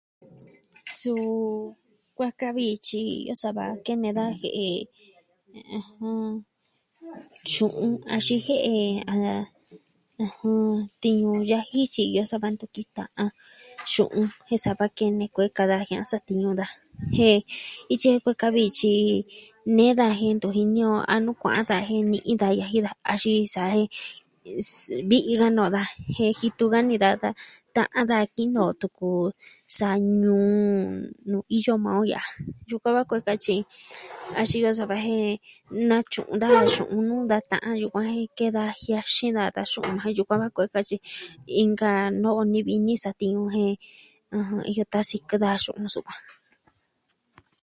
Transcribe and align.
Suu 0.99 1.29
kuaa 2.15 2.33
ka 2.39 2.49
vi 2.57 2.65
tyi 2.87 2.99
iyo 3.21 3.33
sava 3.43 3.63
kene 3.85 4.09
daa 4.17 4.31
jie'e, 4.39 4.67
ɨjɨn... 5.77 6.21
xu'un 7.53 7.93
axin 8.15 8.41
je'e 8.45 8.77
a 9.15 9.17
tiñu 11.01 11.31
yaji 11.51 11.79
tyi 11.93 12.03
iyo 12.13 12.23
sava 12.31 12.47
ntu 12.53 12.65
ki 12.75 12.83
ta'an. 12.97 13.29
Xu'un 13.93 14.25
jen 14.49 14.75
kene 14.97 15.25
kueka 15.35 15.63
da 15.71 15.77
jiaa 15.87 16.09
satiñu 16.11 16.49
daa 16.59 16.71
jen, 17.15 17.39
ityi 17.93 18.15
kueka 18.25 18.47
vi 18.55 18.63
tyi 18.79 18.91
nee 19.75 19.93
da 19.99 20.07
jin 20.19 20.33
ntu 20.37 20.47
jini 20.55 20.81
o 20.93 20.95
a 21.13 21.15
nuu 21.25 21.37
kua'an 21.41 21.65
tan 21.69 21.81
jee 21.87 22.03
ni 22.11 22.17
inka 22.31 22.47
yaji 22.59 22.79
da, 22.87 22.91
axin 23.11 23.43
sa 23.53 23.61
jen, 23.73 23.87
s... 24.65 24.69
vii 25.09 25.23
iin 25.29 25.39
ka 25.41 25.47
no'o 25.57 25.69
daa. 25.75 25.89
Jen 26.15 26.31
jitu 26.39 26.65
ka 26.73 26.79
ni 26.87 26.95
daa 27.03 27.15
ta'an 27.75 28.05
d 28.09 28.11
tinoo 28.35 28.71
tuku... 28.81 29.09
sa 29.77 29.87
ñuu... 30.21 30.73
nuu 31.29 31.43
iyo 31.57 31.73
maa 31.83 31.97
o 32.01 32.03
ya'a. 32.13 32.31
Yukua 32.69 32.95
va 32.95 33.01
kue'e 33.09 33.23
ka 33.27 33.33
tyi 33.43 33.55
axin 34.39 34.59
iyo 34.61 34.69
sava 34.79 34.95
jen.. 35.05 35.25
natyu'un 35.89 36.39
da 36.43 36.47
xu'un 36.73 37.03
nu 37.09 37.15
da 37.31 37.37
ta'an 37.51 37.75
yukuan 37.81 38.07
jen 38.15 38.27
ke'en 38.37 38.53
da 38.57 38.63
jiaa 38.83 39.05
xeen 39.15 39.33
da 39.37 39.43
ka 39.55 39.61
yukuan 40.17 40.39
va 40.43 40.47
kue'e 40.55 40.69
katyi. 40.75 40.97
Inka 41.63 41.89
no'o 42.21 42.41
ni 42.51 42.59
vi 42.67 42.73
ni 42.85 42.93
satiñu 43.03 43.41
jen, 43.55 43.71
ɨjɨn, 44.39 44.61
iyo 44.71 44.83
ka 44.93 44.99
sikɨ 45.09 45.35
daa 45.43 45.55
xu'un 45.63 45.87
sukuan. 45.95 46.19